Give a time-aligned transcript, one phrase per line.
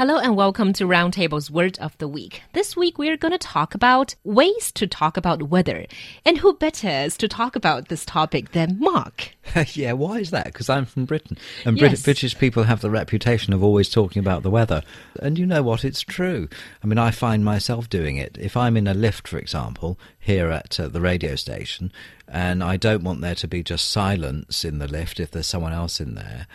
[0.00, 2.40] Hello and welcome to Roundtable's Word of the Week.
[2.54, 5.84] This week we are going to talk about ways to talk about weather.
[6.24, 9.36] And who better is to talk about this topic than Mark?
[9.74, 10.46] yeah, why is that?
[10.46, 11.36] Because I'm from Britain.
[11.66, 12.02] And Brit- Yes.
[12.02, 14.82] British people have the reputation of always talking about the weather.
[15.20, 15.84] And you know what?
[15.84, 16.48] It's true.
[16.82, 18.38] I mean, I find myself doing it.
[18.40, 21.92] If I'm in a lift, for example, here at uh, the radio station,
[22.26, 25.72] and I don't want there to be just silence in the lift if there's someone
[25.72, 26.46] else in there,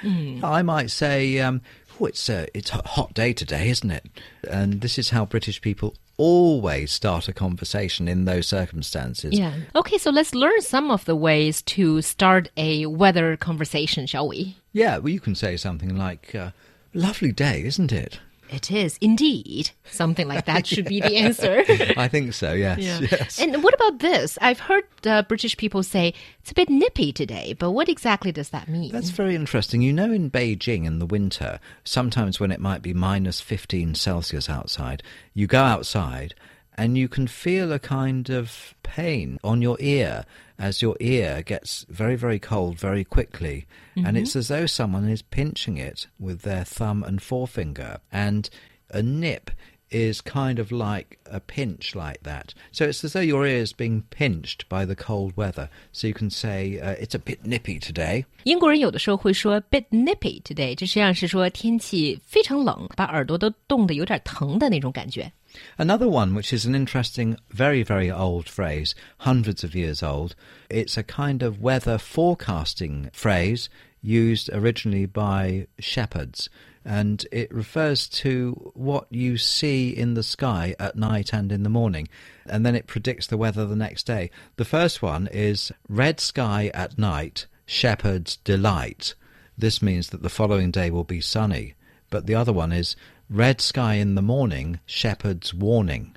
[0.43, 1.61] I might say, um,
[1.99, 4.05] oh, it's, a, it's a hot day today, isn't it?
[4.49, 9.37] And this is how British people always start a conversation in those circumstances.
[9.37, 9.53] Yeah.
[9.75, 14.57] Okay, so let's learn some of the ways to start a weather conversation, shall we?
[14.71, 16.51] Yeah, well, you can say something like, uh,
[16.93, 18.19] lovely day, isn't it?
[18.49, 19.71] It is indeed.
[19.91, 21.63] Something like that should be the answer.
[21.97, 22.79] I think so, yes.
[22.79, 23.39] yes.
[23.39, 24.37] And what about this?
[24.41, 28.49] I've heard uh, British people say it's a bit nippy today, but what exactly does
[28.49, 28.91] that mean?
[28.91, 29.81] That's very interesting.
[29.81, 34.49] You know, in Beijing in the winter, sometimes when it might be minus 15 Celsius
[34.49, 35.01] outside,
[35.33, 36.35] you go outside
[36.75, 40.25] and you can feel a kind of pain on your ear
[40.59, 43.65] as your ear gets very, very cold very quickly.
[43.95, 44.39] And it's mm-hmm.
[44.39, 47.99] as though someone is pinching it with their thumb and forefinger.
[48.11, 48.49] And
[48.89, 49.51] a nip
[49.94, 52.54] is kind of like a pinch like that.
[52.70, 55.68] So it's as though your ear is being pinched by the cold weather.
[55.90, 58.24] So you can say, uh, it's a bit nippy today.
[58.44, 65.32] 英国人有的时候会说 bit nippy today，这实际上是说天气非常冷，把耳朵都冻得有点疼的那种感觉。
[65.76, 70.34] Another one, which is an interesting, very, very old phrase, hundreds of years old,
[70.68, 73.66] it's a kind of weather forecasting phrase
[74.00, 76.48] used originally by shepherds.
[76.85, 81.69] and it refers to what you see in the sky at night and in the
[81.69, 82.07] morning.
[82.45, 84.29] And then it predicts the weather the next day.
[84.57, 89.15] The first one is red sky at night, shepherd's delight.
[89.57, 91.73] This means that the following day will be sunny.
[92.11, 92.95] But the other one is
[93.29, 96.15] red sky in the morning, shepherd's warning.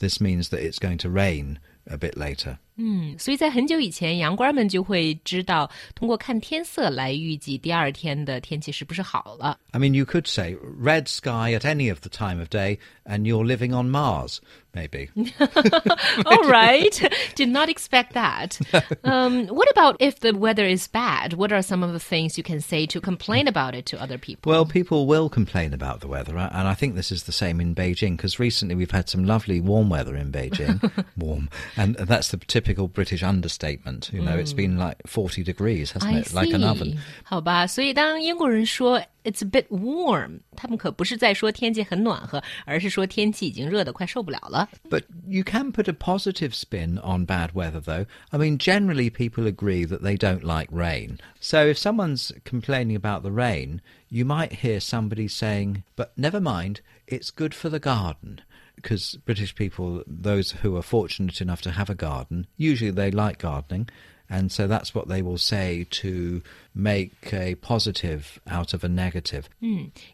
[0.00, 2.58] This means that it's going to rain a bit later.
[2.79, 9.57] 嗯，所以在很久以前，羊倌们就会知道通过看天色来预计第二天的天气是不是好了。
[9.71, 13.21] I mean, you could say red sky at any of the time of day, and
[13.21, 14.39] you're living on Mars,
[14.73, 15.07] maybe.
[16.25, 16.91] All right,
[17.35, 18.59] did not expect that.
[19.05, 21.35] Um, what about if the weather is bad?
[21.35, 24.17] What are some of the things you can say to complain about it to other
[24.17, 24.51] people?
[24.51, 27.61] Well, people will complain about the weather, uh, and I think this is the same
[27.61, 30.81] in Beijing because recently we've had some lovely warm weather in Beijing.
[31.15, 31.47] warm.
[31.77, 34.11] And that's the typical British understatement.
[34.13, 36.33] You know, it's been like 40 degrees, hasn't I it?
[36.33, 36.67] Like an see.
[36.67, 36.97] oven.
[37.23, 44.69] 好吧，所以当英国人说 "It's a bit warm"，他们可不是在说天气很暖和，而是说天气已经热得快受不了了。
[44.89, 48.05] But you can put a positive spin on bad weather, though.
[48.31, 51.17] I mean, generally people agree that they don't like rain.
[51.39, 56.81] So if someone's complaining about the rain, you might hear somebody saying, but never mind,
[57.07, 58.41] it's good for the garden.
[58.79, 63.37] Because British people, those who are fortunate enough to have a garden, usually they like
[63.39, 63.87] gardening.
[64.27, 66.41] And so that's what they will say to
[66.73, 69.43] make a positive out of a negative.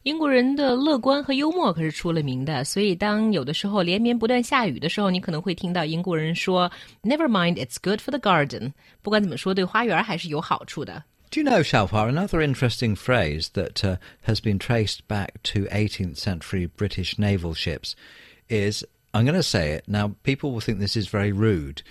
[0.03, 6.69] 英国人的乐观和幽默可是出了名的，所以当有的时候连绵不断下雨的时候，你可能会听到英国人说
[7.03, 8.73] "Never mind, it's good for the garden"。
[9.01, 11.05] 不管怎么说，对花园还是有好处的。
[11.31, 13.95] Do you know, Shalfar, another interesting phrase that uh,
[14.27, 17.93] has been traced back to 18th century British naval ships
[18.48, 18.84] Is
[19.14, 19.84] I'm going to say it.
[19.88, 21.82] Now, people will think this is very rude.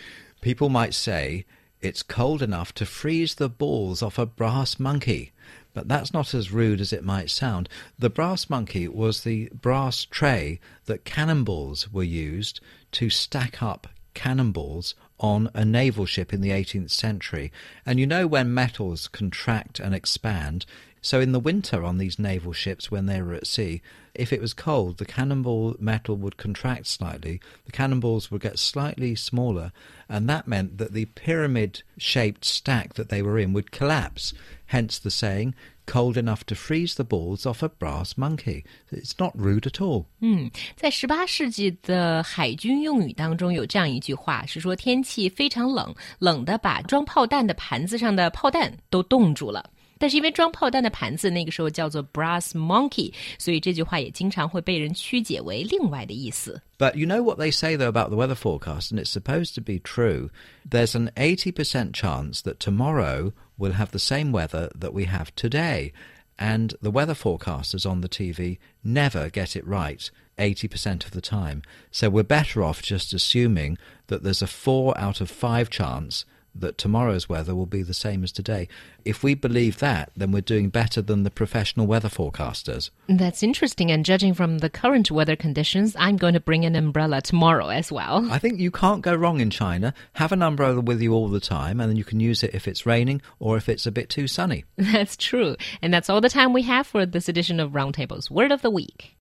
[0.42, 1.46] People might say
[1.82, 5.32] it's cold enough to freeze the balls off a brass monkey.
[5.74, 7.68] But that's not as rude as it might sound.
[7.98, 12.62] The brass monkey was the brass tray that cannonballs were used
[12.94, 17.52] to stack up cannonballs on a naval ship in the 18th century.
[17.86, 20.66] And you know when metals contract and expand,
[21.05, 23.81] so in the winter on these naval ships when they were at sea,
[24.15, 29.15] if it was cold, the cannonball metal would contract slightly, the cannonballs would get slightly
[29.15, 29.73] smaller,
[30.09, 34.35] and that meant that the pyramid shaped stack that they were in would collapse.
[34.67, 35.55] Hence the saying,
[35.87, 38.65] cold enough to freeze the balls off a brass monkey.
[38.93, 40.07] It's not rude at all.
[40.21, 49.71] 嗯，在十八世纪的海军用语当中有这样一句话，是说天气非常冷，冷的把装炮弹的盘子上的炮弹都冻住了。
[49.99, 56.63] 但是因为装炮弹的盘子那个时候叫做 brass monkey，所以这句话也经常会被人曲解为另外的意思。
[56.79, 59.61] But you know what they say, though, about the weather forecast, and it's supposed to
[59.61, 60.31] be true.
[60.69, 65.93] There's an 80% chance that tomorrow we'll have the same weather that we have today.
[66.41, 71.61] and the weather forecasters on the TV never get it right 80% of the time.
[71.91, 76.25] So we're better off just assuming that there's a 4 out of 5 chance
[76.56, 78.68] that tomorrow's weather will be the same as today.
[79.04, 82.90] If we believe that, then we're doing better than the professional weather forecasters.
[83.08, 83.92] That's interesting.
[83.92, 87.92] And judging from the current weather conditions, I'm going to bring an umbrella tomorrow as
[87.92, 88.32] well.
[88.32, 89.94] I think you can't go wrong in China.
[90.14, 92.68] Have an umbrella with you all the time, and then you can use it if
[92.68, 94.66] it's raining or if it's a bit too sunny.
[94.78, 95.56] That's true.
[95.82, 98.70] And that's all the time we have for this edition of Roundtable's Word of the
[98.70, 99.14] Week.